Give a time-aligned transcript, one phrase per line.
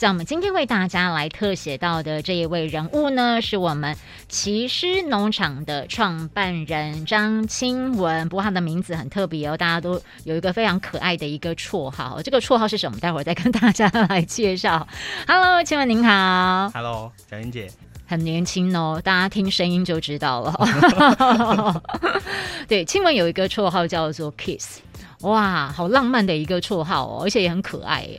[0.00, 3.94] 在我们今天为大家来特写到的这一位人物呢，是我们
[4.30, 8.26] 奇诗农场的创办人张清文。
[8.30, 12.22] 不过他的名字很特别哦，大家都有一个非常可爱的一个绰号。
[12.22, 12.98] 这个绰号是什么？
[12.98, 14.88] 待会儿再跟大家来介绍。
[15.28, 16.70] Hello，清文您好。
[16.70, 17.70] Hello，小英姐。
[18.06, 21.82] 很年轻哦，大家听声音就知道了。
[22.66, 24.78] 对，清文有一个绰号叫做 Kiss，
[25.20, 28.18] 哇，好浪漫的一个绰号哦，而且也很可爱耶。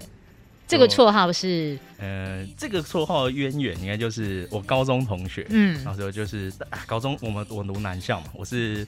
[0.71, 6.49] 这个绰号是，呃，这个绰号的渊源应该就是我高中同学，嗯，那时候就是
[6.87, 8.87] 高中我们我读南校嘛，我是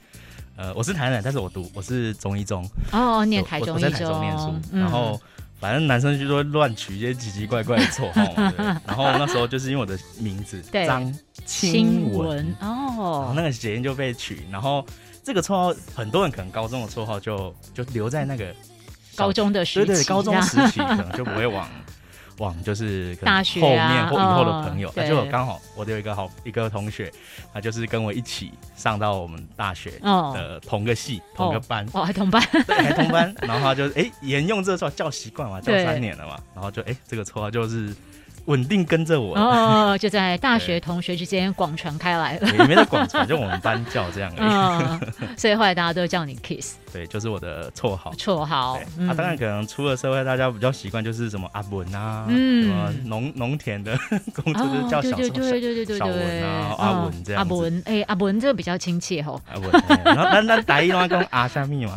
[0.56, 2.66] 呃我是台南，但是我读我是中一中。
[2.90, 4.20] 哦，念台中一中。
[4.20, 5.20] 念书，然后
[5.60, 11.14] 反正男生就会乱取一些奇奇怪怪的绰号嘛， 然后那时候就是因为我的名字张
[11.44, 12.56] 清文。
[12.62, 14.82] 哦，那个谐音就被取，然后
[15.22, 18.54] 这个绰号很多人可能高中的绰号就就留在那个。
[19.16, 21.68] 高中的时期，对对，高中时期 可能就不会往
[22.38, 27.12] 往就是大学后面或以后的朋友，那就刚好我有一个好一个同学，
[27.52, 37.94] 他就是跟我一起上到我们大学的同个系同个班，哦，还同班， 对，还同班，然后他就哎沿用这个绰号叫习惯嘛，叫三年了嘛，然后就哎这个绰号就是。
[38.46, 42.48] 稳定跟着我哦，就在大学同学之间广传开来了。
[42.52, 45.34] 也没在广传，就我们班叫这样而已。
[45.36, 46.76] 所以后来大家都叫你 Kiss。
[46.92, 48.12] 对，就是我的绰号。
[48.16, 53.98] 绰号啊，当然可能出了社会，大家比较习惯就是什么阿文啊，什么农农田的
[54.32, 57.42] 工作就叫小对对对对小文啊，阿文这样。
[57.42, 59.40] 阿文，哎，阿文这个比较亲切吼。
[59.52, 59.70] 阿文，
[60.04, 61.96] 然后那那打一话跟阿下密嘛，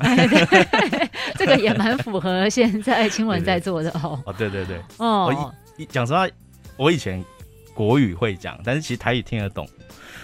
[1.37, 4.19] 这个也蛮符合现在亲文在做的哦。
[4.25, 5.53] 哦，对对对，哦。
[5.85, 6.27] 讲实话，
[6.75, 7.23] 我以前
[7.73, 9.67] 国语会讲，但是其实台语听得懂，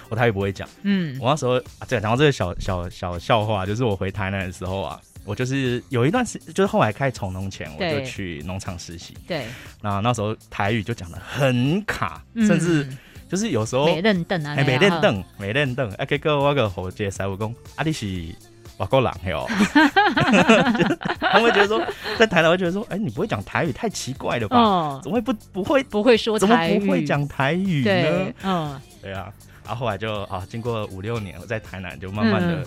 [0.10, 0.68] 我台语不会讲。
[0.82, 9.16] 嗯，我那时候啊，对讲到这个小小小笑话，就是我回台南的时候啊，我就是有一段时，就是后来开始从农前，我就去农场实习。
[9.28, 9.46] 对，
[9.82, 12.88] 那那时候台语就讲的很卡，甚至
[13.30, 15.92] 就是有时候没认凳啊，没认凳，没认凳。
[15.94, 18.34] 哎，哥，我个伙计师傅讲，啊，你是。
[18.78, 19.46] 瓦够狼哟，
[21.20, 21.82] 他们会觉得说，
[22.18, 24.58] 在台南会觉得说，哎，你不会讲台语，太奇怪了吧？
[24.58, 26.38] 哦怎么会不不会不会说？
[26.40, 28.34] 怎么不会讲台语呢？
[28.44, 29.32] 嗯，对啊，
[29.66, 32.64] 然后后来就啊，经过五六年，我在台南就慢慢的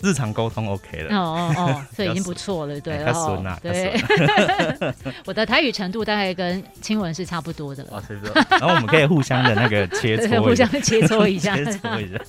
[0.00, 1.16] 日常沟通 OK 了。
[1.16, 2.98] 哦哦哦， 这已经不错了，对。
[3.04, 4.00] 太顺了，对。
[5.26, 7.82] 我的台语程度大概跟亲文是差不多的。
[7.90, 8.32] 哦，差不多。
[8.50, 12.20] 然后我们可以互相的那个切磋，互相切磋一下，切磋一下。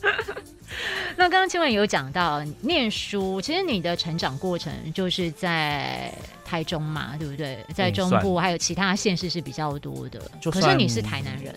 [1.15, 6.13] 那刚刚青文有讲到念书，其实你的成长过程就是在
[6.45, 7.57] 台中嘛，对不对？
[7.73, 10.19] 在中部还有其他县市是比较多的。
[10.51, 11.53] 可是你是台南人，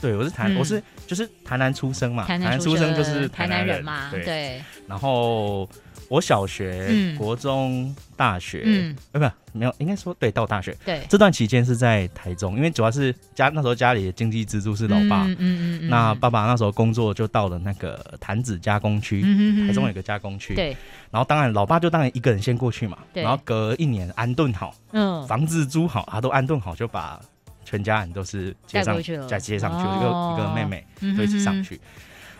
[0.00, 4.62] 对，我是台，我是就是台南出生嘛，台南出生就是台南人嘛，对。
[4.86, 5.68] 然后。
[6.08, 9.18] 我小学、国中、大学，嗯，不
[9.52, 19.22] 没有，应该说对，到大学，对，这段期间是在台中，因为主要是家那时候家里的经济支柱是老爸，嗯嗯嗯，那爸爸那时候工作就到了那个潭子加工区，
[19.66, 20.76] 台中有个加工区，对，
[21.10, 27.18] 然后当然老爸就当然一个人先过去嘛，然后隔一年安顿好，嗯，房子租好，他都安顿好，就把
[27.64, 30.86] 全家人都是接上去了，再接上去，一个一个妹妹
[31.16, 31.80] 都一起上去。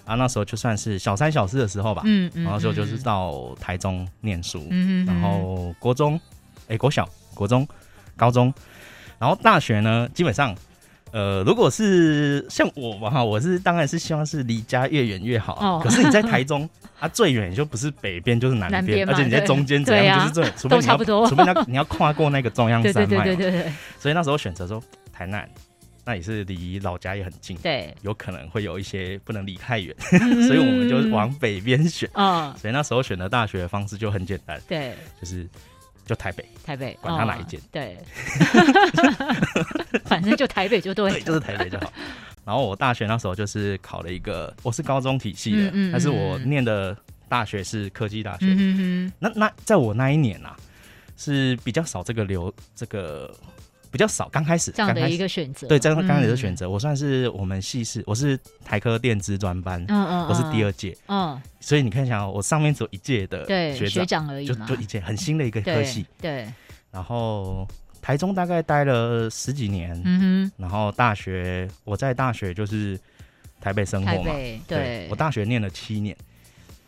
[0.07, 6.19] 啊，那时候就算是小三小四的时候吧，嗯嗯，然后时候就是到台中念书，嗯然后国中，
[6.69, 7.67] 哎，国小、国中、
[8.17, 8.55] 高中，
[9.19, 10.55] 然后大学呢，基本上，
[11.11, 16.69] 呃，如果是像我嘛哈，我是当然是希望是离家越远越好，哦，可是你在台中，
[17.01, 20.97] 啊，最远就不是北边就是南边，而且你在中间怎样就是最，除非你要，
[21.27, 24.81] 除非你要你要跨过那个中央 山脉，对对对对对，所以那时候选择说
[25.13, 25.49] 台南。
[26.09, 29.93] 那也是离老家也很近，对，有可能会有一些不能离太远，
[30.47, 32.09] 所以我们就往北边选。
[32.15, 35.45] 嗯，所以那时候选的大学的方式就很简单，对，就是
[36.07, 37.99] 就台北，台北，管他哪一间，对，
[40.07, 41.93] 反正就台北就对，就是台北就好。
[42.47, 46.97] 然后我大学那时候就是考了一个，我是高中体系的，但是我念的
[47.29, 48.47] 大学是科技大学。
[48.47, 50.57] 嗯那那在我那一年啊，
[51.17, 53.35] 是比较少这个流这个。
[53.97, 66.47] 比较少，刚开始这样的一个选择，对，这样刚开始的选择，我算是我们系是，我是台科电资专班，嗯嗯，我是第二届，嗯，所以你看一下，我上面只有一届的学学长而已，就就一届很新的一个科系，对，
[66.91, 67.67] 然后
[68.03, 73.01] 台中大概待了十几年，嗯哼，然后大学我在大学就是
[73.63, 74.35] 台北生活嘛，
[74.69, 76.15] 对，我大学念了七年，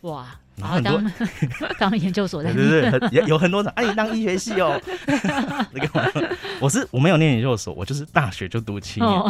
[0.01, 0.27] 哇。
[0.59, 1.11] 然后当
[1.79, 3.71] 当研究所的，对对对， 有有很多种。
[3.75, 4.79] 哎，你当医学系哦，
[5.71, 6.29] 那个
[6.59, 9.21] 我是我没有念研究所，我就是大学就读七年。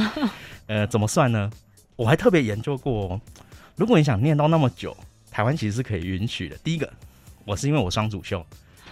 [0.68, 1.50] 呃，怎么算呢？
[1.96, 3.20] 我还特别研究过，
[3.76, 4.96] 如果你想念到那么久，
[5.30, 6.56] 台湾其实是可以允许的。
[6.64, 6.90] 第一个，
[7.46, 8.46] 我是因为我双主修，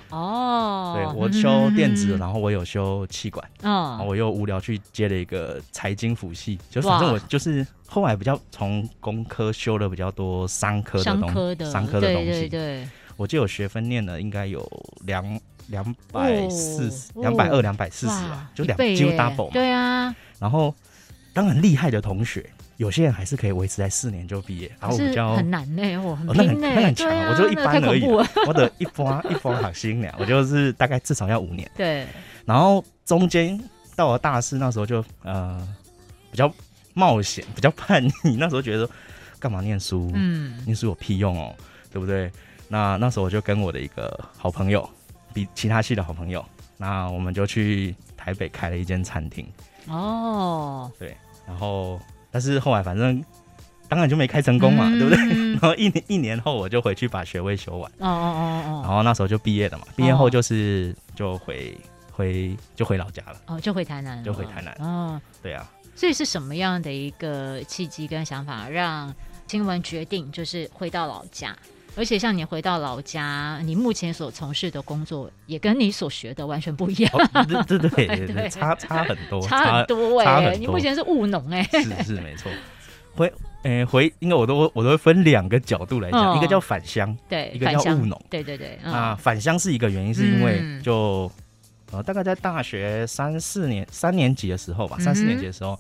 [0.10, 12.14] 哦，对我修电子，然后我有修气管，嗯，我又无聊去接了一个财经辅系，就反正我就是后来比较从工科修了比较多商科的东西，商科的。
[12.14, 14.66] 东西，对，我记得我学分念了应该有
[15.06, 20.74] 两两百四十、两百二、两百四十啊，就两几乎 double，对啊，然后
[21.34, 22.50] 当然厉害的同学。
[22.78, 28.06] 有些人还是可以维持在四年就毕业，然后比较很难呢，我，很拼呢，很强，我就一般而已，
[28.48, 31.70] 我的一波一波好心凉，我就是大概至少要五年。
[31.76, 32.06] 对，
[32.46, 33.60] 然后中间
[33.96, 35.68] 到了大四那时候就呃
[36.32, 36.52] 比较
[36.94, 38.88] 冒险，比较叛逆， 那时候觉得
[39.40, 40.12] 干嘛念书？
[40.14, 41.56] 嗯，念书有屁用哦，
[41.92, 42.32] 对不对？
[42.68, 44.88] 那那时候我就跟我的一个好朋友，
[45.34, 46.46] 比其他系的好朋友，
[46.78, 49.48] 那我们就去台北开了一间餐厅。
[49.88, 52.00] 哦，对，然后。
[52.38, 53.24] 但是后来反正
[53.90, 55.18] 当然就没开成功嘛，对不对？
[55.58, 57.92] 然后一年一年后我就回去把学位修完。
[57.98, 58.82] 哦哦哦哦。
[58.86, 61.76] 然后那时候就毕业了嘛，毕业后就是就回
[62.12, 63.42] 回就回老家了。
[63.48, 64.24] 哦，就回台南。
[64.24, 64.72] 就回台南。
[64.88, 65.68] 哦，对啊。
[65.96, 69.12] 所以是什么样的一个契机跟想法让
[69.48, 71.58] 新闻决定就是回到老家？
[71.98, 77.12] 而且像你回到老家，你目前所从事的工作也跟你所学的完全不一样。
[77.68, 80.56] 对对对 对，差差很多，差很多哎！
[80.58, 82.52] 你目前是务农哎，是是没错。
[83.16, 83.34] 回
[83.64, 88.78] 诶回，应该我都我都会分两个角度来讲，一个叫返乡，对，一个叫务农，对对对。
[88.84, 91.30] 啊，返乡是一个原因，是因为就
[91.92, 95.78] 呃大概在大学三四年三年级的时候吧，三四年级的时候。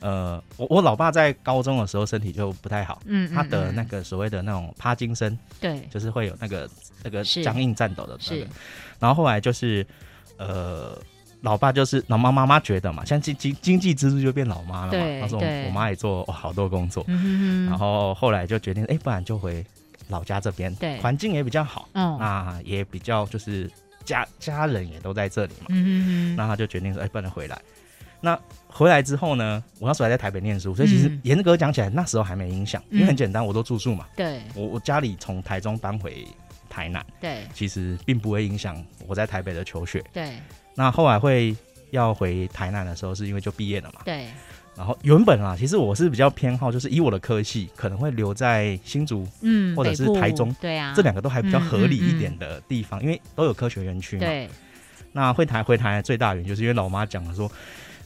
[0.00, 6.68] 呃，我我老爸在高中的时候身体就不太好，嗯，他的那个所谓的那种帕金森，对，就是会有那个
[7.02, 8.46] 那个僵硬颤抖的那个，
[8.98, 9.86] 然后后来就是
[10.38, 10.98] 呃，
[11.42, 19.64] 老爸就是老妈妈妈觉得嘛，像经经经济支柱就变老妈了嘛，他说我妈也做好多工作，嗯然后后来就决定，哎，不然就回
[20.08, 23.70] 老家这边，对，环境也比较好，嗯，那也比较就是
[24.04, 27.60] 家家人也都在这里嘛，嗯嗯那他就决定说，哎，不能回来。
[28.22, 28.38] 那
[28.72, 29.62] 回来之后呢？
[29.78, 34.06] 我那时候还在台北念书，所以其实严格讲起来，那时候还没影响，因为很简单，我都住宿嘛。
[34.16, 36.26] 对，我我家里从台中搬回
[36.68, 40.02] 台南，对，其实并不会影响我在台北的求学。
[40.12, 40.34] 对，
[40.74, 41.54] 那后来会
[41.90, 44.02] 要回台南的时候，是因为就毕业了嘛。
[44.04, 44.28] 对，
[44.76, 54.24] 然后原本啊，其实我是比较偏好，就是以我的科系，可能会留在新竹，嗯，或者是台中，对啊，这两个都还比较合理一点的地方，因为都有科学园区嘛。
[54.24, 54.48] 对，
[55.12, 57.50] 那会台回台最大原因，就是因为老妈讲了说。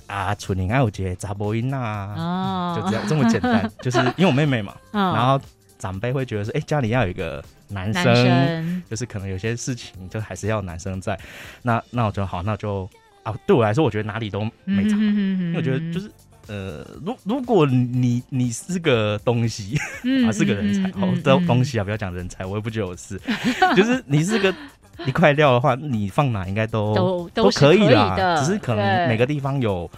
[0.06, 5.40] 啊，纯宁爱有节杂波音呐，就这样这么简单， 就是因为我妹妹嘛，然后
[5.78, 11.18] 长辈会觉得说，哎，家里要有一个男生，就是可能有些事情就还是要男生在，
[11.62, 12.88] 那那我觉得好，那就
[13.22, 16.10] 啊，对我来说，我觉得哪里都没差，因为我觉得就是
[16.46, 19.78] 呃，如如果你你是个东西，
[20.26, 23.18] 啊，是个人才，哦，东东西啊，不要讲人才，我也不觉得我是，
[23.74, 24.54] 就是你是个。
[25.06, 29.90] 一块料的话，你放哪应该都都都可以的，只是可能每个地方有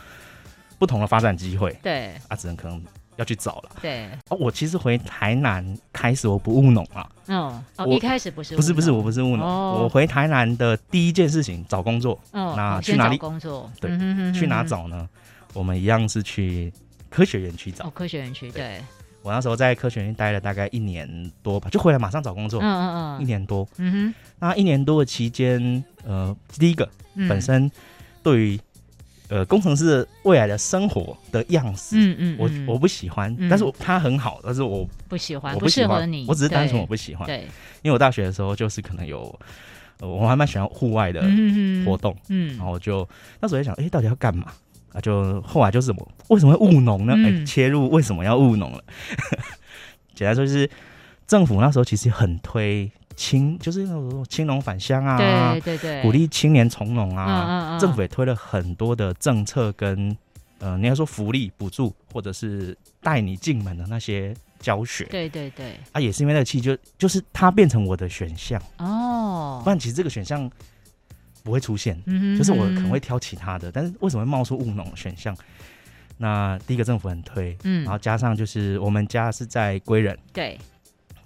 [0.78, 1.76] 不同的发展机会。
[1.82, 2.82] 对，啊，只能可能
[3.16, 3.70] 要去找了。
[3.80, 7.08] 对，哦，我其实回台南开始我不务农啊。
[7.28, 12.18] 哦，哦，一开始不是不是不是我不是务农，我回台南的第一件事情找工作。
[12.32, 13.70] 哦，那去哪里工作？
[13.80, 13.90] 对，
[14.32, 15.08] 去哪找呢？
[15.52, 16.72] 我们一样是去
[17.08, 17.86] 科学园区找。
[17.86, 18.80] 哦，科学园区，对。
[19.26, 21.08] 我那时候在科学院待了大概一年
[21.42, 22.60] 多吧，就回来马上找工作。
[22.62, 23.66] 嗯嗯嗯，一年多。
[23.76, 26.88] 嗯哼，那一年多的期间，呃，第一个
[27.28, 27.68] 本身
[28.22, 28.60] 对于
[29.28, 37.26] 呃工程师的未来的生活的样式，嗯嗯，我我不喜欢，但是他很好，但是我不喜欢，我不适合你，我只是单纯我不喜欢。
[37.26, 37.40] 对，
[37.82, 39.36] 因为我大学的时候就是可能有，
[39.98, 41.20] 我还蛮喜欢户外的
[41.84, 43.08] 活动，嗯，然后就
[43.40, 44.52] 那时候在想，哎，到底要干嘛？
[44.92, 47.14] 啊，就后来就是我为什么会务农呢？
[47.14, 48.82] 哎，切入为什么要务农了？
[50.14, 50.68] 简单说就是
[51.26, 57.78] 政府那时候其实很推青，就是那种青农返乡啊，对对对，鼓励青年从农啊。
[57.78, 60.16] 政府也推了很多的政策跟
[60.58, 65.04] 呃，你要说福利补助，或者是带你进门的那些教学。
[65.04, 69.60] 对对对，啊，也是因为那个气，就就是它变成我的选项哦。
[69.62, 70.50] 不然其实这个选项。
[71.46, 71.96] 不会出现，
[72.36, 75.34] 就是我可能会挑其他的，但是为什么会冒出务农选项？
[76.18, 80.58] 那第一个政府很推，嗯，然后加上就是我们家是在归仁，对，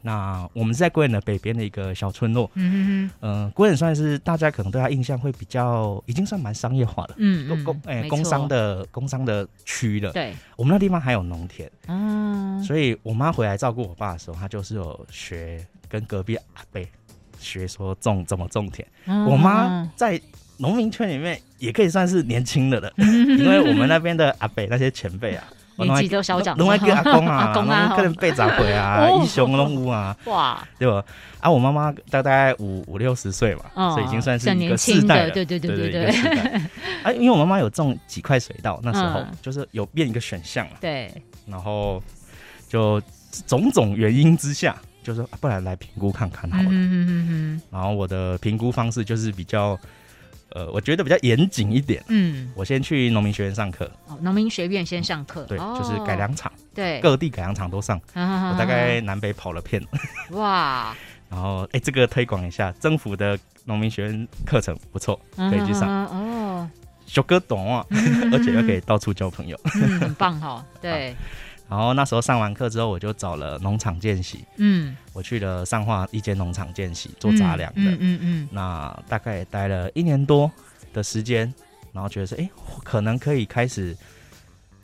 [0.02, 16.84] 那我们是在归仁的北边的一个小村落，嗯嗯嗯，归仁算是大家可能对他印象会比较，已经算蛮商业化了，嗯工工哎工商的工商的区了，对，我们那地方还有农田，嗯，所以我妈回来照顾我爸的时候，她就是有学跟隔壁阿伯。
[17.40, 18.86] 学说种怎么种田，
[19.26, 20.20] 我妈在
[20.58, 25.42] 农民圈里面也可以算是年轻的了， 因为我们那边的阿北那些前辈啊，
[25.76, 31.02] 年纪都小长，拢爱叫阿公啊， 公啊，可能八十岁啊，一雄拢有啊，哇，对吧？
[31.40, 36.10] 啊，我妈妈大概五五六十岁嘛，所以已经算是一个世代了，对对对对对。
[37.02, 41.10] 啊，因为我妈妈有种几块水稻，那时候就是有变一个选项嘛，对，
[41.46, 42.02] 然后
[42.68, 43.00] 就
[43.46, 46.68] 种种原因之下，就说不然来评估看看好了。
[46.68, 47.62] 嗯嗯嗯嗯。
[47.70, 49.78] 然后我的评估方式就是比较。
[50.52, 52.02] 呃，我觉得比较严谨一点。
[52.08, 53.88] 嗯，我先去农民学院上课。
[54.08, 55.44] 哦，农民学院先上课。
[55.44, 56.52] 对，就是改良场。
[56.74, 58.00] 对，各地改良场都上。
[58.14, 59.80] 我大概南北跑了遍。
[60.32, 60.92] 哇！
[61.30, 65.88] 然后，哎，这个推广一下，政府的农民学院课程不错，可以去上。
[66.06, 66.68] 哦，
[67.06, 67.86] 小哥懂啊，
[68.32, 69.56] 而且又可以到处交朋友。
[70.00, 71.14] 很棒哈，对。
[71.70, 74.44] 然后那时候上完课之后，我就找了农场见习。
[74.56, 77.80] 嗯，我去了上化一间农场见习，做杂粮的。
[77.82, 78.48] 嗯嗯嗯。
[78.50, 80.50] 那大概待了一年多
[80.92, 81.54] 的时间，
[81.92, 82.50] 然后觉得说，哎，
[82.82, 83.96] 可能可以开始，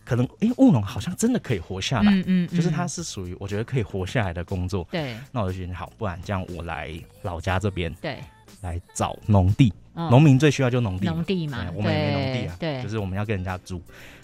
[0.05, 2.13] 可能，哎，务农好像真的可以活下来。
[2.13, 2.49] 嗯嗯。
[2.49, 4.87] 就是它是属于我觉得可以活下来的工作。
[4.93, 5.17] 对。
[5.33, 6.91] 那我就觉得好，不然这样我来
[7.23, 7.93] 老家这边。
[8.01, 8.21] 对。
[8.63, 11.07] 来找农地，农民最需要就农地。
[11.07, 12.57] 农地嘛，我们也没农地啊。
[12.61, 12.83] 对。
[12.83, 13.83] 就是我们要跟人家租。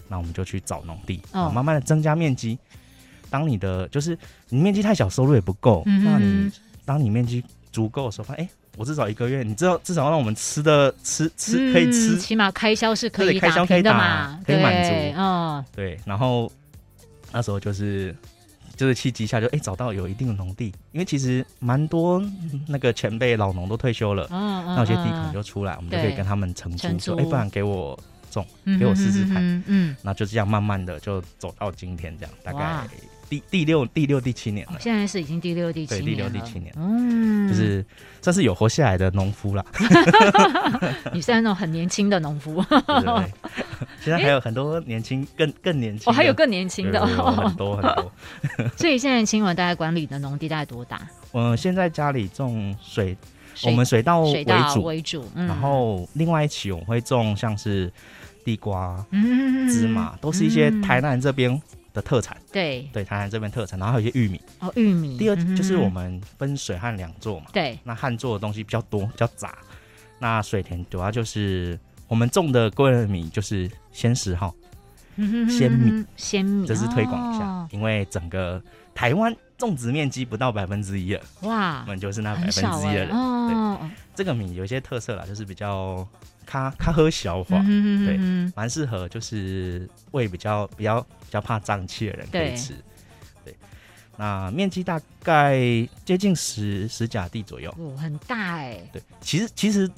[0.09, 2.59] 那我们就去找农地，慢慢的增加面积。
[3.31, 4.19] 当你的就是
[4.50, 5.83] 你面积太小，收入也不够。
[5.87, 6.52] 那你
[6.85, 14.91] 当你面积足够的时候，发现哎，我至少一个月，你知道至少让我们吃的吃吃可以吃，起码开销是可以开销可以打，可以满足。
[15.17, 15.99] 嗯，对。
[16.05, 16.52] 然后
[17.33, 18.14] 那时候就是
[18.83, 22.21] 就是契机下就哎找到有一定的农地，因为其实蛮多
[22.67, 27.97] 那个前辈老农都退休了，嗯嗯，那有些地可能就出来，我们就可以跟他们承租，说哎，不然给我。
[28.33, 28.47] 种
[28.79, 32.89] 给我试试看，嗯，那就这样慢慢的就走到今天这样，大概
[33.33, 34.75] 第第六第六第七年了。
[34.79, 37.83] 现在是已经第六第七年，第六第七年，嗯，就是
[38.21, 39.65] 算是有活下来的农夫了。
[41.15, 43.33] 你是那种很年轻的农夫，对
[44.05, 48.12] 现在还有很多年轻更更年轻，哦，还有更年轻的，很多很多。
[48.77, 51.01] 所以现在青文大概管理的农地大概多大？
[51.33, 53.17] 嗯，现在家里种水，
[53.65, 54.83] 我们水稻为主。
[54.83, 57.91] 为主，然后另外一期我们会种像是。
[58.45, 58.97] 地瓜、
[59.71, 61.62] 芝麻都是一些台南这边
[61.93, 62.37] 的特产。
[62.53, 64.41] 对对，台南这边特产，然后还有一些玉米。
[64.61, 65.19] 哦，玉米。
[65.19, 67.47] 第二就是我们分水旱两座嘛。
[67.53, 67.79] 对。
[67.85, 69.59] 那旱做的东西比较多，比较杂。
[70.19, 74.53] 那水田主要就是我们种的桂仁米，就是鲜食哈，
[75.49, 76.67] 鲜米，鲜米。
[76.67, 78.63] 这是推广一下，因为整个
[78.95, 79.35] 台湾
[79.66, 81.23] 种植面积不到百分之一了。
[81.42, 81.81] 哇。
[81.83, 83.11] 我们就是那百分之一的人。
[83.11, 83.78] 哦。
[83.81, 83.90] 对。
[84.14, 86.07] 这个米有一些特色啦，就是比较。
[86.45, 88.19] 咖咖喝消化，对，
[88.57, 92.75] 蛮适合，就是胃比较比较比较怕胀气的人可以吃。
[93.45, 93.54] 对，
[94.16, 95.57] 那面积大概
[96.04, 98.76] 接近十十甲地左右，哦，很大哎。
[98.92, 99.88] 对，其实其实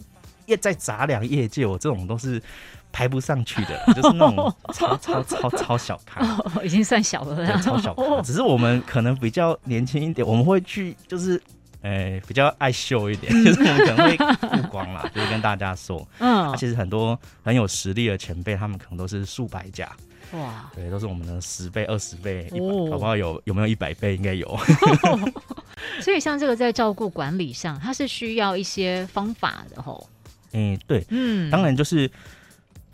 [0.45, 2.41] 业在杂粮业界，我这种都是
[2.95, 6.25] 排不上去的， 就是那种 超超超超小咖，
[6.63, 8.23] 已经算小了，超小咖。
[8.23, 11.43] 只是我们可能比较年轻一点，我们会去就是。
[11.87, 19.87] 诶，比较爱秀一点，就是我们可能会曝光啦， 就是跟大家说，嗯，其实很多很有实力的前辈，他们可能都是数百家，
[20.33, 22.49] 哇，对，都是我们的十倍、二十倍，
[22.91, 23.15] 好不好？
[23.15, 24.17] 有有没有一百倍？
[24.17, 24.59] 应该有。
[26.01, 30.09] 所以像这个在照顾管理上，它是需要一些方法的吼。
[30.53, 32.11] 嗯，对，嗯，当然就是，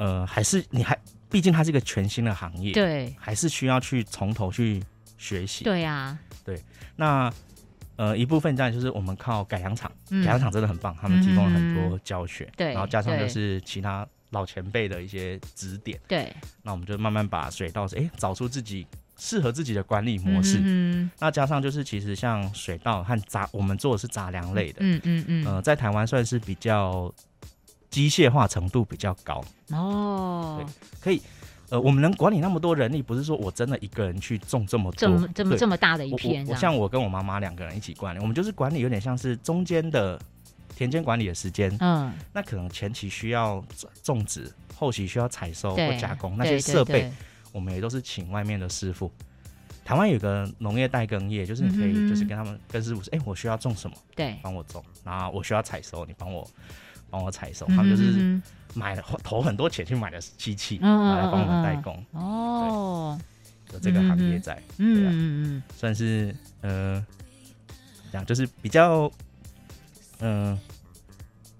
[0.00, 0.99] 呃，还是你还，
[1.30, 4.83] 毕竟它是一个全新的行业，对，还是需要去从头去
[5.19, 5.62] 学习。
[5.62, 6.61] 对呀，对，
[6.97, 7.30] 那。
[7.97, 18.87] 呃，一部分这样就是我们靠改良场，改良场真的很棒，他们提供了很多教学，对，然后加上就是其他老前辈的一些指点，对，那我们就慢慢把水稻，哎，找出自己
[19.19, 20.59] 适合自己的管理模式。
[20.62, 27.12] 嗯，那加上就是其实像水稻和杂，我们做的是杂粮类的，嗯嗯嗯，呃，在台湾算是比较
[27.90, 31.20] 机械化程度比较高哦，对，可以。
[31.70, 36.44] 呃，我们能管理那么多人力，不是说我真的一个人去种这么多，这么这么这么大的一片。
[36.49, 40.20] 我像我跟我妈妈两个人一起管理，我们就是管理有点像是中间的
[40.75, 41.73] 田间管理的时间。
[41.78, 43.64] 嗯，那可能前期需要
[44.02, 47.09] 种植，后期需要采收或加工那些设备，
[47.52, 49.09] 我们也都是请外面的师傅。
[49.85, 56.44] 台湾有个农业代耕业，就是你可以就是跟他们跟师傅说，哎，我需要种什么，对，帮我种，然后我需要采收，你帮我
[57.11, 58.40] 帮我采收，他们就是。
[58.73, 62.07] 买了投很多钱去买的机器，来帮我们代工。
[62.12, 63.19] 哦，
[63.73, 65.12] 有这个行业在，嗯嗯
[65.59, 67.05] 嗯，算是呃，
[68.12, 69.11] 讲就是比较，
[70.21, 70.57] 嗯，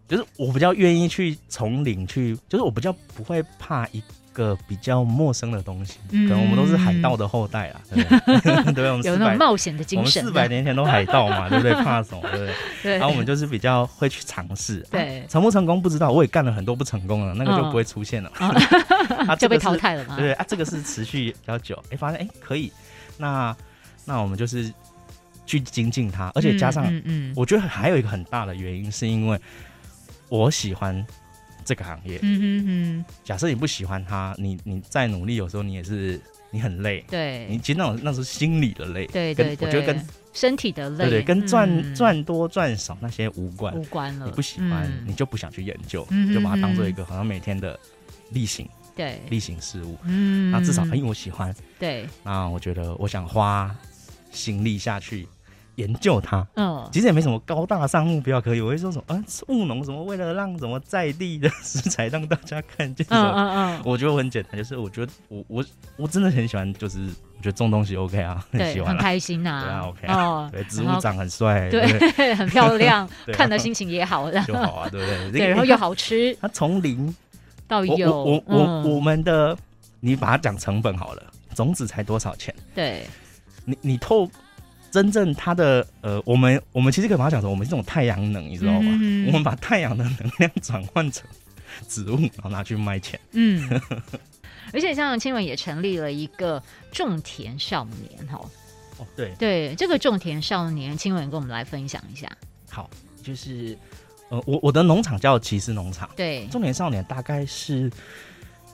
[0.07, 4.01] 就是我比较愿意去从零去，就是我比较不会怕一
[4.33, 8.87] 个比较陌生的东西，可能我们都是海盗的后代啊，对不对？
[9.11, 10.23] 有那种冒险的精神。
[10.23, 11.73] 我们四百年前都海盗嘛， 对不对？
[11.75, 12.21] 怕什么？
[12.23, 12.55] 对不对？
[12.83, 12.93] 对。
[12.99, 18.31] 然后我们就是比较会去尝试，对，成不成功不知道，我也干了很多不成功的，那个就不会出现了，
[19.39, 20.17] 就被淘汰了嘛。
[20.17, 22.73] 对啊，这个是持续比较久，哎，发现哎可以，
[23.19, 23.55] 那
[24.05, 24.73] 那我们就是
[25.45, 29.41] 去精进它，而且加上，嗯嗯，我觉得还有一个很大的原因是因为
[30.29, 31.05] 我喜欢。
[31.71, 33.05] 这个行业，嗯哼哼。
[33.23, 37.05] 假设你不喜欢它，你你再努力，有时候你也是你很累。
[37.09, 39.07] 对，你其实那种那是心理的累。
[39.07, 44.27] 对对对，我觉得跟身体的累，对对，跟赚赚多赚少那些无关，无关了。
[44.27, 47.79] 你不喜欢，你就不想去研究，就把它当做一个好像每天的
[48.31, 49.97] 例行，对例行事务。
[50.03, 53.73] 嗯，那至少因为我喜欢，对，那我觉得我想花
[54.33, 55.29] 心力下去。
[55.81, 58.61] 研究它，嗯，其实也没什么高大上目标可以。
[58.61, 63.07] 我会说什么啊，务农什么，为了让什么在地的食材让大家看见。
[63.11, 65.65] 嗯嗯嗯，我觉得很简单，就是我觉得我我
[65.97, 75.41] 我真的很喜欢，就是我觉得种东西 OK 啊，很喜欢，很开心呐，对啊 OK 哦，对，植物长很帅，对，很漂亮， 看的心情也好，就好啊，对不对？
[75.41, 76.37] 对，然后又好吃。
[76.41, 77.15] 它从零
[77.67, 79.57] 到有，我我我们的，
[80.01, 81.23] 你把它讲成本好了，
[81.55, 82.55] 种子才多少钱？
[82.75, 83.07] 对，
[83.65, 84.29] 你你透。
[84.91, 88.91] 真正它的呃，我们我们其实可以把它讲成我们这种太阳能，你知道吗？
[89.27, 91.25] 我们把太阳的能量转换成
[91.89, 93.19] 植物，然后拿去卖钱。
[93.33, 93.81] 嗯，
[94.73, 98.41] 而且像青文也成立了一个种田少年，哈。
[98.99, 102.31] 哦，对对，这个种田少年，青文跟我们来分享一下。
[102.69, 102.91] 好，
[103.23, 103.77] 就是
[104.29, 107.91] 呃，我我的农场叫骑士农场，对，种田少年大概是。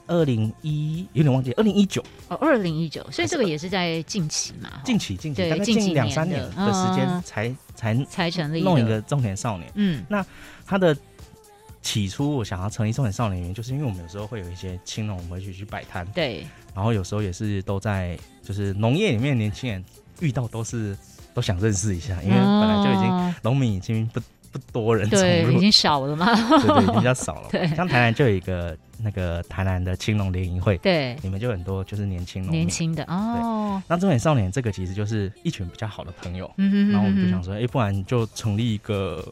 [0.07, 2.03] 二零一有点忘记，二零一九。
[2.29, 9.71] 哦，二零一九，所以这个也是在近期嘛，近期近期大概近两三年的时间才才才成立弄一个中年少年。
[9.75, 10.25] 嗯，那
[10.65, 10.95] 他的
[11.81, 19.83] 起初我想要成立中年少年，原因就是因为我们有时候会有一些青农，我们会去去摆摊，对，然后有时候也是都在就是农业里面，年轻人
[20.19, 20.97] 遇到都是
[21.33, 24.19] 都想认识一下，因为本来就已经农民已经不。
[24.49, 27.49] 不多人对，已经少了嘛，对 对，比较少了。
[27.51, 33.81] 对，像台南就有一个那个台南的青龙联谊会，对，你们就很多就是年轻农年轻的哦。
[33.87, 39.23] 那中年少年这个其实就是一群比较好的朋友，嗯然后我们就想说，哎，不然就成立一个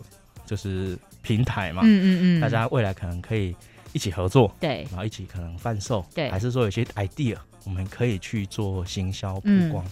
[0.46, 3.56] 就是平台嘛，嗯嗯嗯，大家未来可能可以
[3.94, 9.86] 一起合作，对，然后一起可能贩售，对，还是说有些 idea 我们可以去做行销曝光，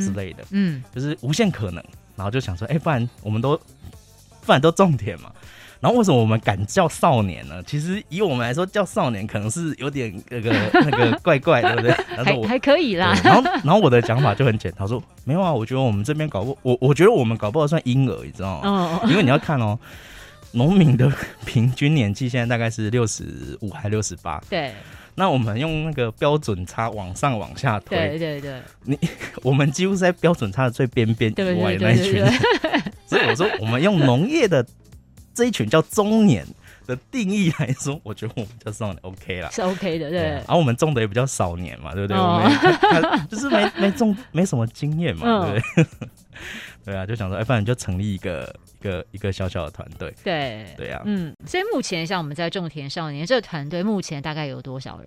[0.00, 1.82] 之类的，嗯，就是无限可能。
[2.14, 3.58] 然后就想说，哎，不然我们都。
[4.44, 5.32] 不然都种田嘛，
[5.82, 7.60] 然后为什么我们敢叫少年呢？
[7.66, 11.92] 其实以我们来说，叫少年可能是有点那个 那个怪怪，对不对？
[12.24, 13.12] 还还可以啦。
[13.24, 19.00] 然后然后我的讲法就很简单，说没有啊，我觉得我们这边搞不，我我觉得我们搞不好算婴儿，你知道吗？
[19.02, 19.08] 哦。
[19.10, 19.76] 因为你要看哦，
[20.52, 21.12] 农民的
[21.44, 24.40] 平均年纪现在大概是六十五还六十八。
[24.48, 24.72] 对。
[25.16, 28.62] 那我们用那个标准差往上往下推，对对对。
[28.84, 28.96] 你
[29.42, 32.24] 我们几乎是在标准差的最边边以外那一群。
[33.04, 34.64] 所以我说，我们用农业的
[35.34, 36.46] 这一群叫中年
[36.86, 40.20] 的定义来说，我觉得我们叫少年 OK 了，是 OK 的，对。
[40.20, 42.16] 然后我们种的也比较少年嘛，对不对？
[42.18, 45.86] 我们就是没没种，没什么经验嘛，对不对？
[46.84, 50.12] 对啊，就想说，哎，不然就成立一个一个一个小小的团队。
[50.24, 51.32] 对对啊，嗯。
[51.46, 55.06] 所以目前像我们在种田少年这个团队，目前大概有多少人？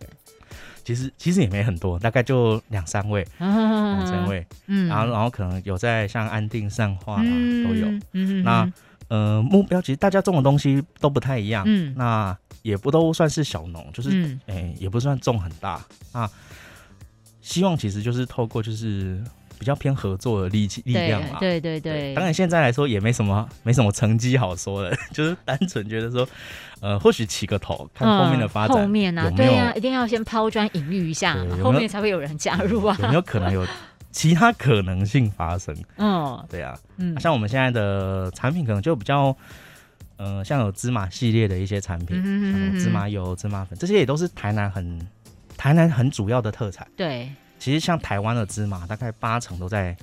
[0.86, 8.72] 其实其实也没很多，大概就两三位， 两三位，嗯，然后然后可能有在像安定善化啦都有，嗯那
[9.08, 16.30] 呃目标其实大家种的东西都不太一样，嗯，那也不都算是小农，就是哎也不算种很大啊，
[17.42, 19.24] 希望其实就是透过就是。
[19.58, 22.14] 比较偏合作的力气力量嘛，对对对。
[22.14, 26.28] 当然现在来说也没什么没什么成绩好说的， 就是单纯觉得说，
[26.82, 28.76] 呃，或许起个头，看后面的发展。
[28.76, 32.98] 后面啊，对啊，一定要先抛砖引玉一下，后面才会有人加入啊。
[33.02, 33.66] 有没有可能有
[34.16, 35.76] 其他可能性发生？
[35.98, 39.36] 嗯，对啊，嗯，像我们现在的产品可能就比较，
[40.16, 45.06] 呃，像有芝麻系列的一些产品嗯，芝麻油、芝麻粉，这些也都是台南很
[45.58, 46.88] 台南很主要的特产。
[46.96, 47.30] 对。
[47.60, 49.96] 其实像台湾的芝麻，大概八成都在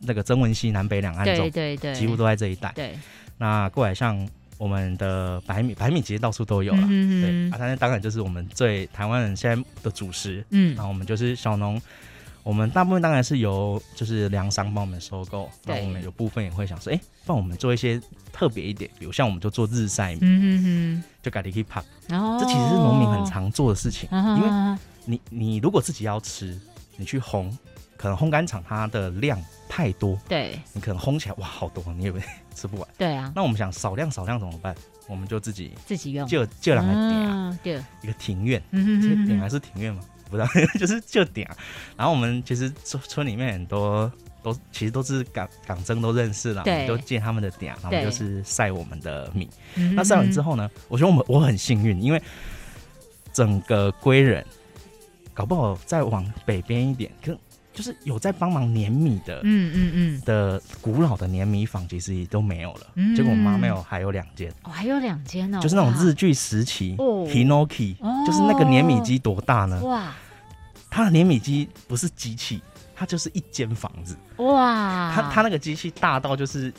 [0.00, 2.70] 那个曾文溪南北两岸种，对对，几乎都在这一带。
[2.74, 2.96] 对，
[3.38, 4.28] 那过来像
[4.58, 6.86] 我们的白米，白米其实到处都有了。
[6.86, 10.44] 对，啊，但当然就是我们最台湾人现在的主食。
[10.50, 11.80] 嗯，然后我们就是小农，
[12.42, 15.48] 我们大部分当然是由就是粮商帮我们收购。
[15.64, 18.00] 那我们有部分也会想说，哎，帮我们做一些
[18.32, 21.80] 特别一点，比如像我们就做日晒米，嗯哼，就咖喱可以泡。
[22.10, 26.58] 哦，这其实是农民很常做的事情，因为你你如果自己要吃。
[26.98, 27.50] 你去烘，
[27.96, 32.20] 可能烘干厂它的量太多，对，你可能烘起来哇好多，你也会
[32.54, 32.86] 吃不完。
[32.98, 34.74] 对啊，那我们想少量少量怎么办？
[35.08, 40.02] 我们就自己自己用，就就两个点，对，一个庭院，这点还是庭院吗？
[40.32, 40.48] 不知道，
[40.80, 41.48] 就是就点。
[41.96, 44.10] 然后我们其实村村里面很多
[44.42, 49.48] 都其实都是港港真都认识了，对，都借他们的点，然后就是晒我们的米。
[49.94, 52.22] 那晒完之后呢，我觉得我们我很幸运，因为
[53.32, 54.44] 整个归人
[55.32, 57.38] 搞不好再往北边一点，可。
[57.72, 60.22] 就是有在帮忙碾米的，嗯嗯嗯。
[60.24, 62.86] 的古老的碾米坊，其实也都没有了。
[63.16, 64.52] 结果我妈没有，还有两间。
[64.62, 69.80] 哦，还有两间哦，就是那种日剧时期，Hinoki，就是那个碾米机多大呢？
[69.84, 70.12] 哇，
[70.90, 72.62] 它的碾米机不是机器，
[72.94, 74.16] 它就是一间房子。
[74.36, 76.72] 哇，它它那个机器大到就是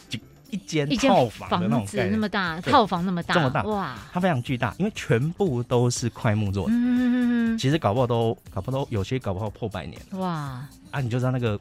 [0.54, 6.74] 一间套房的那种子那么大，套房那么大，这么大哇，它非常巨大，因为全部都是块木做的。
[6.74, 10.64] 嗯嗯嗯，其实搞不好都搞不好都有些搞不好破百年哇。
[10.92, 11.60] 啊，你就知道那个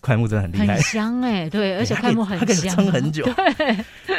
[0.00, 3.24] 块木真的很厉害，很香哎，对， 而且块木很香，可以撑很久。
[3.56, 3.68] 对，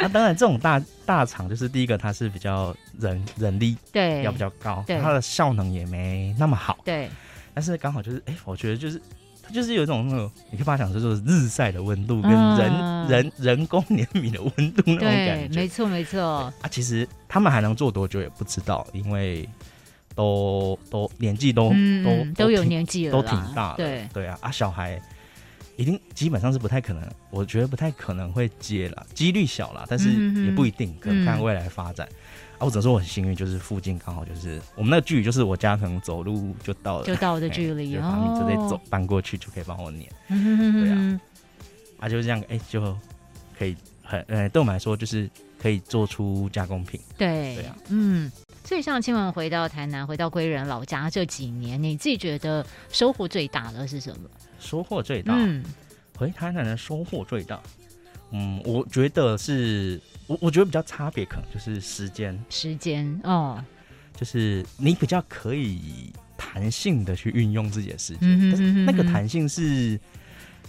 [0.02, 4.22] 啊，当然这种大大厂就是第一个，它是比较人人力对。
[4.24, 6.78] 要比较高，它的效能也没那么好。
[6.84, 7.08] 对，
[7.54, 9.00] 但是刚好就是，哎，我觉得就是
[9.48, 16.20] 它就是有一种那种，你可以把它想说就是日晒的温度跟人人人工碾米的温度那种感觉，没错没错。
[16.22, 19.48] 啊，其实他们还能做多久也不知道，因为。
[20.14, 21.70] 都都年纪都
[22.02, 23.76] 都都有年纪了，都挺大的。
[23.76, 25.00] 对对啊，啊，小孩
[25.76, 30.10] 一定基本上是不太可能，我觉得不太可能会接了，几率小了，但是
[30.44, 32.08] 也不一定，可能看未来发展。
[32.58, 40.10] 啊，我只能说我很幸运，就是附近刚好就是我们那个距离，就是我家可能走路就到了，就到的距离，然后你直接走搬过去就可以帮我碾。
[40.28, 41.20] 对啊，
[42.00, 42.96] 啊，就这样，哎，就
[43.58, 45.28] 可以很，呃，对我们来说就是
[45.60, 47.00] 可以做出加工品。
[47.16, 48.30] 对对啊，嗯。
[48.64, 54.28] 所以，像亲文回到台南，回到归仁老家这几年，你自己觉得收获最大的是什么？
[54.60, 55.64] 收获最大，嗯，
[56.18, 57.58] 回台南的收获最大，
[58.30, 63.60] 嗯，我觉得是，我我觉得比较差别，可能就是时间，时间哦，
[64.14, 69.98] 就是你比较可以弹性的去运用自己的时间，但是那个弹性是，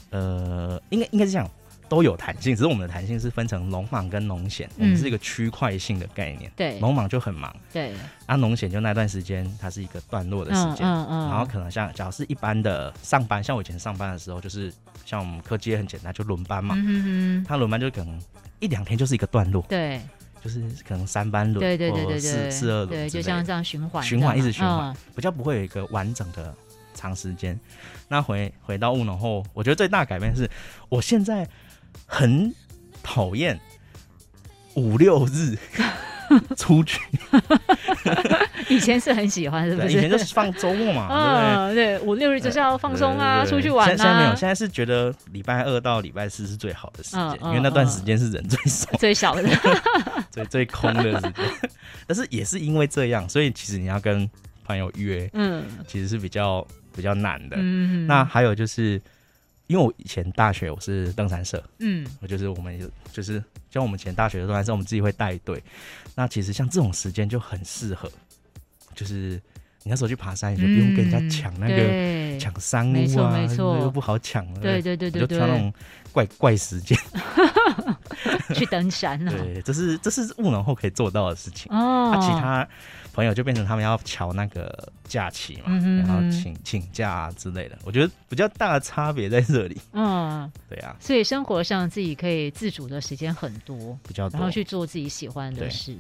[0.10, 1.48] 呃，应该应该是这样。
[1.90, 6.52] 都有弹性，只是我们的弹性是分成农忙跟农闲，我们是一个区块性的概念。
[6.56, 7.96] 对，农忙就很忙，对，
[8.28, 14.72] 啊，农闲就那段时间它是一个段落的时间，嗯嗯，然后可能像假如是一般的上班，像我以前上班的时候，就是
[15.04, 18.22] 像我们科技也很简单，就轮班嘛，嗯嗯，他轮班就可能
[18.60, 20.02] 一两天就是一个段落，对，
[20.44, 26.54] 就是可能三班轮，对对对对对，四四二轮，对，就像这样循环，循环一直循环，比较不会有一个完整的
[26.94, 27.60] 长时间。
[28.08, 30.50] 那回回到务农后，我觉得最大改变是
[30.90, 31.48] 我现在。
[32.06, 32.54] 很
[33.02, 33.60] 讨厌
[34.76, 35.58] 五六日
[36.56, 37.00] 出去，
[38.70, 39.90] 以前是很喜欢，是不是？
[39.90, 41.98] 以前就是放周末嘛，对不对？
[41.98, 43.90] 对，五六日就是要放松啊，出去玩啊。
[43.90, 49.44] 现在没有，现在是觉得礼拜二到礼拜四是最好的时间，因为那段时间是人最少、最少的、
[50.32, 51.34] 最 最空的时间。
[52.08, 54.30] 但是也是因为这样，所以其实你要跟
[54.64, 57.58] 朋友约，嗯，其实是比较比较难的。
[57.60, 59.02] 嗯，那还有就是。
[59.68, 63.34] 因为我以前大学我是登山社，嗯，我就是我们就是
[63.70, 65.64] 像我们以前大学的登山社，我们自己会带队。
[66.16, 68.12] 那其实像这种时间就很适合，
[68.96, 69.42] 就是
[69.84, 74.46] 你那时候去爬山，你就不用跟人家抢那个抢山屋啊，又不好抢。
[74.56, 75.74] 对对对对，就挑那种
[76.12, 76.98] 怪怪时间
[78.54, 79.32] 去登山了。
[79.32, 82.12] 对，这是这是务农后可以做到的事情哦。
[82.14, 82.68] 那其他。
[83.20, 87.78] 朋友就变成他们要瞧那个假期嘛，然后请请假啊之类的。
[87.84, 89.78] 我觉得比较大的差别在这里。
[89.92, 90.96] 嗯，对啊。
[91.02, 95.94] 所以生活上自己可以自主的时间很多，比较多，然后去做自己喜欢的事。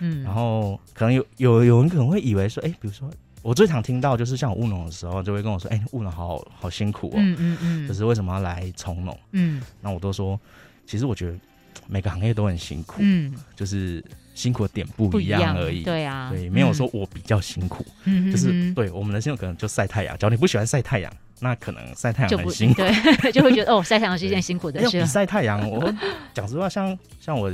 [0.00, 3.10] 嗯，然后可能有有有人可能会以为说，哎，比如说
[3.40, 7.14] 我最常听到就是像我务农的时候，就会跟我说，哎，务农好好辛苦哦。
[7.16, 7.88] 嗯嗯嗯。
[7.88, 9.18] 就是为什么要来从农？
[9.32, 10.38] 嗯，那我都说，
[10.86, 11.38] 其实我觉得
[11.86, 12.96] 每个行业都很辛苦。
[12.98, 14.04] 嗯，就是。
[14.36, 20.16] 辛苦的点不一样而已，对啊，对，没有说我比较辛苦，嗯，就是对我们的辛苦可能就晒太阳。
[20.18, 22.82] 只要你不喜欢晒太阳，那可能晒太阳很辛苦，
[23.22, 25.06] 对，就会觉得哦，晒太阳是一件辛苦的事。
[25.06, 25.90] 晒太阳，我
[26.34, 27.50] 讲实话，像像我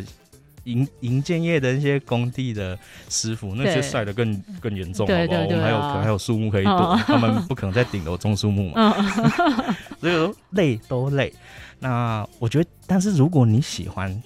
[0.64, 2.76] 营营建业的那些工地的
[3.08, 5.40] 师傅，那些晒的更更严重，好不好？
[5.44, 8.92] 我们还有可能还有树木可以躲，他们不可能在顶楼种树木嘛，
[10.02, 11.32] 所以说累都累。
[11.78, 14.20] 那我觉得，但是如果你喜欢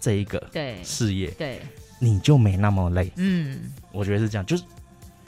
[0.00, 1.60] 这一个对事业，对。
[2.02, 4.64] 你就没那么累，嗯，我觉得是这样，就是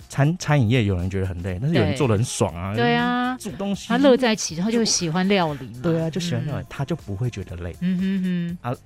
[0.08, 3.86] 餐餐饮业有人觉得很累，但是有人做的很爽啊，对啊，煮东西。
[3.86, 8.58] 他乐在其中，他就喜欢料理嘛，对啊，就喜欢料理，他就不会觉得累，嗯哼哼。
[8.72, 8.76] 啊，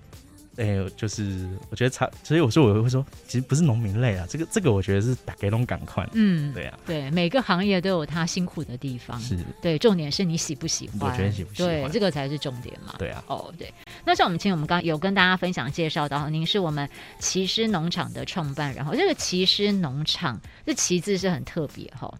[0.57, 9.38] 哎，就是我觉得差，所以我说我会说，其实不是农民累啊，这个这个我觉得是打给龙赶快，嗯，对啊，对，每个行业都有他辛苦的地方，是。
[9.62, 13.72] 对，重点是你喜不喜欢，我觉得喜不喜欢，对，这个才是重点嘛，对啊，哦，对，
[14.09, 22.11] 那像我们今天我们刚有跟大家分享介绍到，您是我们奇师农场的创办，然后这个奇师农场这奇字是很特别哈，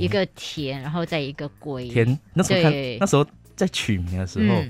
[0.00, 4.60] 一个田，然后再一个龟，田，那时候看那时候在取名的时候，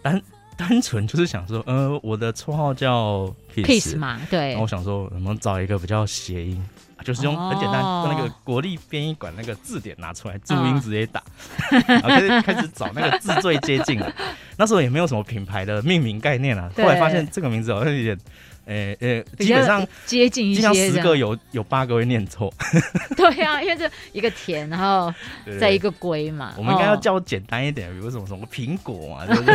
[0.00, 0.20] 单。
[0.58, 4.52] 单纯就是想说，呃，我的绰号叫 Peace 嘛，对。
[4.52, 6.66] 然后我想说，能不能找一个比较谐音，
[7.04, 11.22] 就是用很简单，用那个国立编译馆那个字典拿出来，注音直接打，
[11.86, 14.12] 然后开始开始找那个字最接近的。
[14.56, 18.18] 那时候也没有什么品牌的命名概念啊，后来发现这个名字好像有点。
[18.66, 22.52] 诶诶，基本上接近一些，十个有有八个会念错。
[23.16, 25.14] 对呀，因为这一个田，然后
[25.60, 26.52] 再一个龟嘛。
[26.58, 29.54] 我们应该要叫简单一点，比如什么什么苹果嘛，对不对？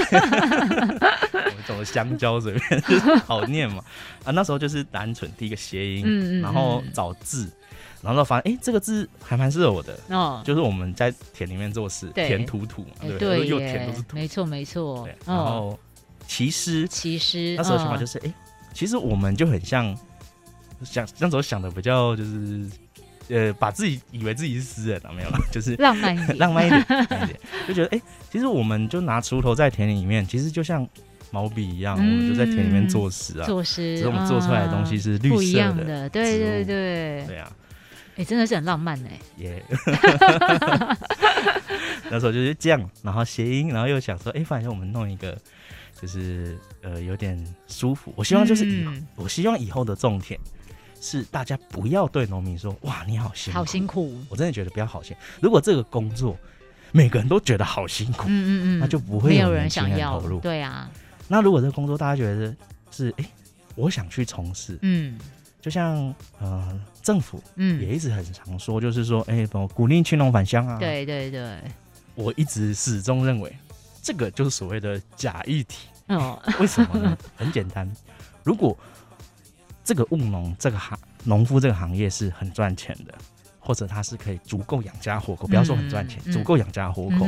[1.65, 3.83] 什么香蕉随便，就是好念嘛。
[4.23, 7.49] 啊，那时候就是单纯第一个谐音，然后找字，
[8.01, 9.97] 然后发现哎，这个字还蛮适合我的。
[10.09, 15.07] 哦，就是我们在田里面做事，田土土嘛，对，又田都是土，没错没错。
[15.25, 15.79] 然后
[16.27, 18.33] 骑师，骑师，那时候想法就是哎。
[18.73, 19.93] 其实我们就很像
[20.81, 22.69] 想那时候想的比较就是，
[23.27, 26.85] 呃，把自己以为自己是诗人啊，没有了， 就是浪漫一点，浪漫一点，
[27.67, 30.87] 就觉得哎，其实我们就拿锄头在田里面，其实就像
[31.31, 37.51] 毛笔一样，我们就在田里面作诗啊，作诗，只是我们做出来的东西是绿色的，对对对，对啊，
[38.17, 39.63] 哎，真的是很浪漫哎，耶，
[42.11, 45.37] 那时候就是这样，然后谐音，然后又想说，哎，反正我们弄一个。
[46.01, 50.39] 就是呃有点舒服，我希望就是以我希望以后的种田
[50.99, 55.21] 是大家不要对农民说哇你好辛苦，好辛苦，我真的觉得不要好辛苦。
[55.39, 56.35] 如果这个工作
[56.91, 60.19] 每个人都觉得好辛苦，嗯嗯嗯，那就不会有人想要。
[60.19, 60.39] 投入。
[60.39, 60.89] 对啊，
[61.31, 62.53] 那如果这个工作大家觉得
[62.91, 63.25] 是哎
[63.75, 65.17] 我想去从事，嗯，
[65.61, 67.81] 就像呃政府嗯。
[67.81, 71.57] 也一直很常说就是说哎鼓励青农返乡啊，对对对，
[72.15, 73.55] 我一直始终认为
[74.03, 75.87] 这个就是所谓的假议题。
[76.07, 77.17] 哦，为什么呢？
[77.37, 77.89] 很简单，
[78.43, 78.77] 如果
[79.85, 83.17] 这个务农这个行农夫这个行业是很赚钱的，
[83.57, 87.25] 或者他是可以足够养家活口，不要说很赚钱，足够养家活口，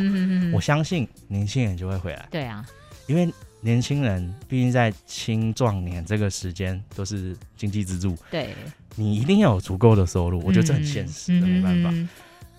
[0.54, 2.28] 我相信年轻人就会回来。
[2.30, 2.66] 对啊，
[3.08, 8.54] 因为年轻人毕竟在青壮年这个时间都是经济支柱，对，
[8.96, 11.92] 你一定要有足够的收入，我觉得这很现实的，没办法。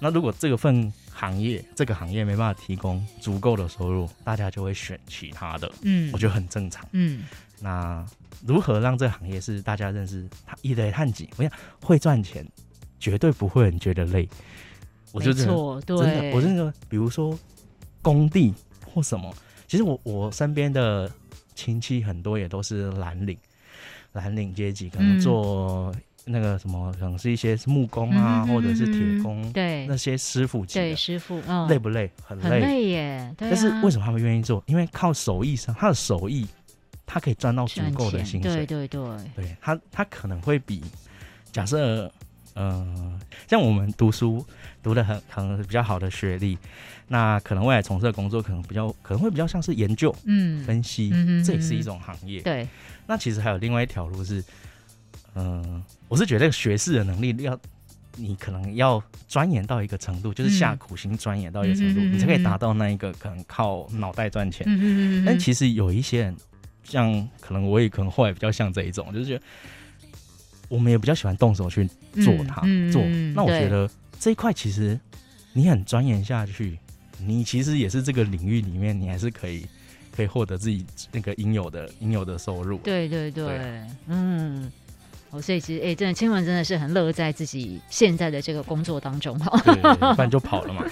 [0.00, 5.70] 那如果这个份行业这个行业没办法提供足够的收入，大家就会选其他的。
[5.82, 6.86] 嗯，我觉得很正常。
[6.92, 7.22] 嗯，
[7.60, 8.04] 那
[8.44, 11.28] 如何让这个行业是大家认识他一雷探几？
[11.36, 12.46] 我想会赚钱，
[12.98, 14.28] 绝对不会很觉得累。
[15.12, 17.38] 我没错，真的，我真的，比如说
[18.02, 18.52] 工地
[18.84, 19.32] 或什么，
[19.74, 21.10] 其实我我身边的
[21.56, 23.36] 亲戚很多也都是蓝领，
[24.12, 25.92] 蓝领阶级，可能做。
[26.26, 32.10] 那个什么，可能是一些木工啊，或者是铁工，对那些师傅级对师傅，累不累？
[32.24, 33.34] 很累，很累耶。
[33.36, 34.64] 但是为什么他们愿意做？
[34.66, 36.46] 因为靠手艺上，他的手艺，
[37.04, 38.64] 他可以赚到足够的薪水。
[38.64, 40.82] 对对对，对他他可能会比
[41.52, 42.10] 假设，
[42.54, 44.44] 嗯，像我们读书
[44.82, 46.58] 读的很可能比较好的学历，
[47.08, 51.10] 那可能未来从事的工作可能比较可能会比较像是研究，嗯，分析，
[51.44, 52.40] 这也是一种行业。
[52.40, 52.68] 对，
[53.06, 54.42] 那其实还有另外一条路是。
[55.36, 57.58] 嗯，我是觉得学士的能力要，
[58.14, 64.64] 你可能要钻研到一个程度，就是下苦心钻研到一个程度，你才可以达到那一个可能靠脑袋赚钱。
[64.68, 65.24] 嗯嗯嗯。
[65.24, 66.36] 但其实有一些人，
[66.84, 69.42] 像可能我也可能后来比较像这一种，就是觉得
[70.68, 71.90] 我们也比较喜欢动手去
[72.22, 72.60] 做它
[72.92, 73.02] 做。
[73.34, 74.98] 那我觉得这一块其实
[75.52, 76.78] 你很钻研下去，
[77.18, 79.66] 你其实也是这个领域里面，你还是可以
[80.14, 82.78] 可以获得自己那个应有的应有的收入。
[82.78, 84.70] 对对对，嗯。
[85.40, 89.58] 所以其实，哎，真的，青文真的是很乐在自己现在的这个工作当中哈，
[90.14, 90.84] 不然就跑了嘛，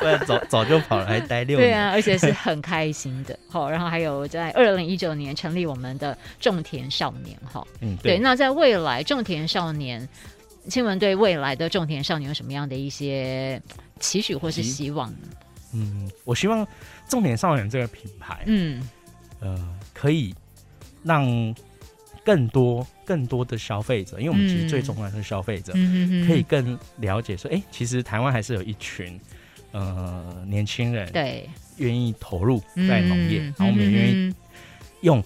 [0.00, 10.06] 不然早早就跑了，还待六年，对啊，而且是很开心的， 好，然后还有在二零一九年成立我们的种田少年，哈，嗯，对，那在未来种田少年，
[10.68, 13.60] 青文对未来的种田少年有什么样的一些
[14.00, 15.18] 期许或是希望呢？
[15.74, 16.66] 嗯，我希望
[17.08, 18.82] 种田少年这个品牌，嗯，
[19.40, 19.56] 呃，
[19.92, 20.34] 可以
[21.02, 21.54] 让。
[22.26, 25.72] 更多更多的消费者，因为我们其实最重要是消费者，
[26.26, 29.16] 可以更了解说，哎，其实台湾还是有一群
[29.70, 34.34] 呃年轻人，对，愿意投入在农业，然后我们也愿意
[35.02, 35.22] 用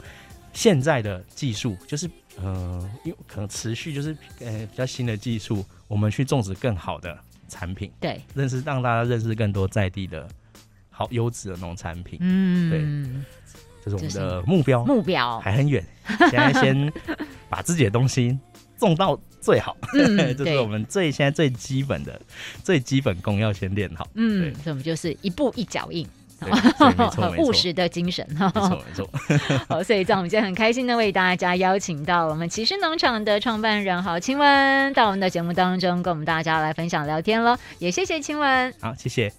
[0.53, 10.29] 现在的技术，就是呃，因可能持续就是呃比较新的技术，我们去种植更好的产品，对，认识让大家认识更多在地的
[10.91, 13.25] 好优质的农产品，嗯，对。
[13.85, 15.85] 这是我们的目标，目标还很远，
[16.31, 16.93] 现在先
[17.49, 18.39] 把自己的东西
[18.79, 19.77] 种到最好，
[20.37, 22.21] 这是我们最现在最基本的
[22.63, 24.07] 最基本功要先练好。
[24.15, 26.07] 嗯，所以我们就是一步一脚印。
[26.41, 29.11] 很 务实的精神哈，没错没错。
[29.69, 37.59] 好，所以在我们今天很开心的为大家邀请到我们骑士农场的创办人郝清文到我们的节目当中，跟我们大家来分享聊天了。
[37.79, 39.31] 也谢谢清文，好，谢谢。